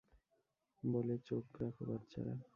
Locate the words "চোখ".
1.27-1.45